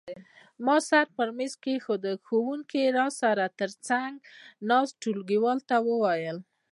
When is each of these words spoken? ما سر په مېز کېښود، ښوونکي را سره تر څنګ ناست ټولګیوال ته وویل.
ما 0.65 0.75
سر 0.89 1.05
په 1.15 1.23
مېز 1.37 1.53
کېښود، 1.63 2.03
ښوونکي 2.25 2.81
را 2.97 3.07
سره 3.21 3.43
تر 3.59 3.69
څنګ 3.87 4.13
ناست 4.69 4.93
ټولګیوال 5.01 5.59
ته 5.69 5.75
وویل. 5.87 6.37